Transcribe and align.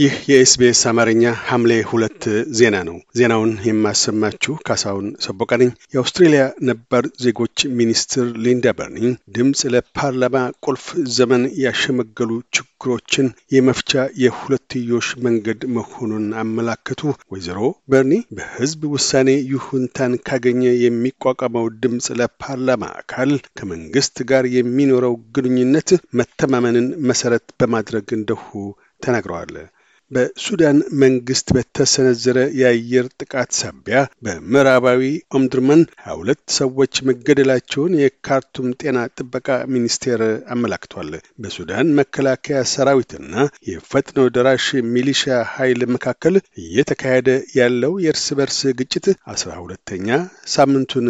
ይህ 0.00 0.14
የኤስቢኤስ 0.30 0.80
አማርኛ 0.88 1.22
ሐምሌ 1.46 1.72
ሁለት 1.88 2.22
ዜና 2.58 2.76
ነው። 2.88 2.96
ዜናውን 3.18 3.50
የማሰማችሁ 3.66 4.52
ካሳሁን 4.66 5.06
ሰቦቃ 5.24 5.50
ነኝ። 5.60 5.70
የአውስትሬልያ 5.94 6.42
ነባር 6.68 7.04
ዜጎች 7.24 7.56
ሚኒስትር 7.78 8.26
ሊንዳ 8.44 8.72
በርኒ 8.78 9.00
ድምፅ 9.36 9.60
ለፓርላማ 9.74 10.36
ቁልፍ 10.64 10.84
ዘመን 11.16 11.42
ያሸመገሉ 11.64 12.30
ችግሮችን 12.56 13.26
የመፍቻ 13.54 13.92
የሁለትዮሽ 14.24 15.08
መንገድ 15.26 15.66
መሆኑን 15.76 16.28
አመላከቱ። 16.42 17.02
ወይዘሮ 17.32 17.60
በርኒ 17.88 18.14
በሕዝብ 18.38 18.86
ውሳኔ 18.94 19.28
ይሁንታን 19.52 20.14
ካገኘ 20.28 20.64
የሚቋቋመው 20.84 21.68
ድምፅ 21.82 22.08
ለፓርላማ 22.20 22.92
አካል 23.00 23.32
ከመንግስት 23.58 24.16
ጋር 24.30 24.46
የሚኖረው 24.56 25.16
ግንኙነት 25.36 25.90
መተማመንን 26.18 26.88
መሰረት 27.10 27.46
በማድረግ 27.60 28.08
እንደሁ 28.18 28.48
ተናግረዋል። 29.02 29.54
በሱዳን 30.10 30.78
መንግስት 31.02 31.48
በተሰነዘረ 31.56 32.38
የአየር 32.60 33.06
ጥቃት 33.20 33.50
ሳቢያ 33.58 33.98
በምዕራባዊ 34.24 35.02
ኦምድርመን 35.38 35.82
ሀያ 36.00 36.16
ሁለት 36.20 36.42
ሰዎች 36.56 36.94
መገደላቸውን 37.08 37.92
የካርቱም 38.00 38.68
ጤና 38.80 38.98
ጥበቃ 39.16 39.48
ሚኒስቴር 39.74 40.22
አመላክቷል። 40.54 41.10
በሱዳን 41.42 41.94
መከላከያ 42.00 42.60
ሰራዊትና 42.72 43.34
የፈጥኖ 43.70 44.26
ደራሽ 44.36 44.66
ሚሊሻ 44.92 45.22
ኃይል 45.54 45.82
መካከል 45.94 46.34
እየተካሄደ 46.64 47.28
ያለው 47.60 47.94
የእርስ 48.04 48.26
በርስ 48.38 48.60
ግጭት 48.80 49.06
አስራ 49.32 49.50
ሁለተኛ 49.62 50.08
ሳምንቱን 50.54 51.08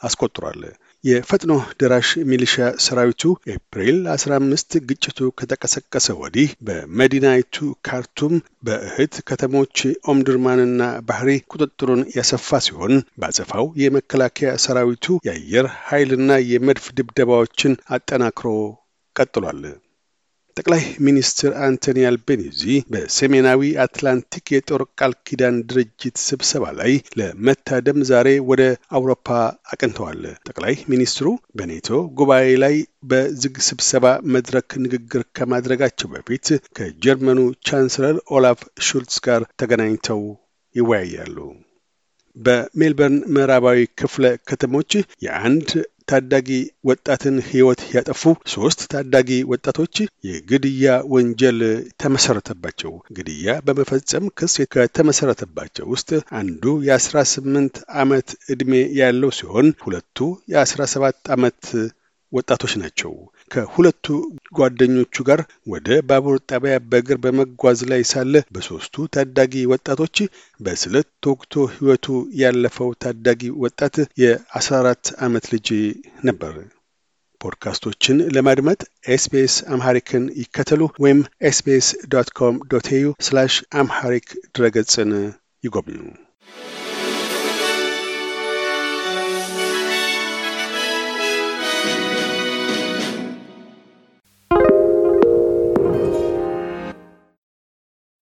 አስቆጥሯል። 0.00 0.62
የፈጥኖ 1.04 1.52
ደራሽ 1.80 2.10
ሚሊሻ 2.28 2.52
ሰራዊቱ 2.84 3.22
ኤፕሪል 3.54 3.98
15 4.12 4.76
ግጭቱ 4.88 5.28
ከተቀሰቀሰ 5.38 6.06
ወዲህ 6.20 6.50
በመዲናይቱ 6.66 7.56
ካርቱም 7.86 8.34
በእህት 8.66 9.16
ከተሞች 9.28 9.76
ኦምድርማንና 10.12 10.80
ባህሪ 11.08 11.30
ቁጥጥሩን 11.52 12.02
ያሰፋ 12.16 12.60
ሲሆን 12.66 12.94
በአጸፋው 13.20 13.68
የመከላከያ 13.82 14.52
ሰራዊቱ 14.66 15.18
የአየር 15.28 15.68
ኃይልና 15.84 16.40
የመድፍ 16.52 16.86
ድብደባዎችን 16.98 17.78
አጠናክሮ 17.96 18.48
ቀጥሏል። 19.16 19.62
ጠቅላይ 20.56 20.82
ሚኒስትር 21.04 21.52
አንቶኒ 21.64 21.98
አልቤኒዚ 22.08 22.60
በሰሜናዊ 22.92 23.60
አትላንቲክ 23.84 24.52
የጦር 24.54 24.82
ቃል 24.98 25.12
ኪዳን 25.26 25.56
ድርጅት 25.70 26.16
ስብሰባ 26.24 26.64
ላይ 26.78 26.92
ለመታደም 27.18 27.98
ዛሬ 28.10 28.28
ወደ 28.50 28.62
አውሮፓ 28.96 29.28
አቅንተዋል። 29.72 30.20
ጠቅላይ 30.48 30.76
ሚኒስትሩ 30.92 31.26
በኔቶ 31.58 31.88
ጉባኤ 32.20 32.46
ላይ 32.64 32.76
በዝግ 33.10 33.58
ስብሰባ 33.68 34.06
መድረክ 34.34 34.70
ንግግር 34.84 35.24
ከማድረጋቸው 35.38 36.10
በፊት 36.14 36.46
ከጀርመኑ 36.78 37.40
ቻንስለር 37.68 38.16
ኦላፍ 38.36 38.60
ሹልትስ 38.86 39.18
ጋር 39.26 39.42
ተገናኝተው 39.62 40.22
ይወያያሉ። 40.74 41.36
በሜልበርን 42.36 43.18
ምዕራባዊ 43.34 43.80
ክፍለ 44.00 44.24
ከተሞች 44.48 44.92
የአንድ 45.24 45.68
ታዳጊ 46.08 46.48
ወጣትን 46.88 47.36
ሕይወት 47.48 47.82
ያጠፉ 47.94 48.22
ሶስት 48.54 48.80
ታዳጊ 48.92 49.30
ወጣቶች 49.52 49.94
የግድያ 50.28 50.84
ወንጀል 51.12 51.60
ተመሰረተባቸው። 52.02 52.92
ግድያ 53.16 53.56
በመፈጸም 53.66 54.26
ክስ 54.38 54.56
ከተመሰረተባቸው 54.74 55.86
ውስጥ 55.94 56.10
አንዱ 56.40 56.74
የአስራ 56.88 57.16
ስምንት 57.32 57.76
ዓመት 58.02 58.28
ዕድሜ 58.52 58.72
ያለው 59.00 59.32
ሲሆን 59.38 59.68
ሁለቱ 59.84 60.18
የአስራ 60.52 60.82
ሰባት 60.94 61.20
ዓመት 61.34 61.62
ወጣቶች 62.34 62.72
ናቸው። 62.80 63.12
ከሁለቱ 63.50 64.06
ጓደኞቹ 64.58 65.24
ጋር 65.28 65.40
ወደ 65.72 65.88
ባቡር 66.08 66.36
ጣቢያ 66.50 66.76
በእግር 66.90 67.18
በመጓዝ 67.24 67.80
ላይ 67.92 68.02
ሳለ 68.12 68.34
በሶስቱ 68.54 69.06
ታዳጊ 69.14 69.64
ወጣቶች 69.72 70.16
በስለት 70.60 71.08
ተወግቶ 71.24 71.66
ሕይወቱ 71.74 72.06
ያለፈው 72.40 72.90
ታዳጊ 73.04 73.42
ወጣት 73.64 73.94
የ14 74.22 75.12
ዓመት 75.26 75.46
ልጅ 75.54 75.68
ነበር። 76.28 76.54
ፖድካስቶችን 77.40 78.18
ለማድመጥ 78.34 78.80
SBS 79.14 79.56
Amharic 79.74 80.13
ን 80.13 80.24
ይከተሉ 80.40 80.82
ወይም 81.02 81.18
ኤስቢኤስ 81.48 81.88
ዶት 82.12 82.30
ኮም 82.38 82.56
ዶት 82.70 82.88
ኤዩ 82.94 83.08
ስላሽ 83.26 83.54
አምሃሪክ 83.80 84.28
ድረገጽን 84.54 85.10
ይጎብኙ። 85.64 86.00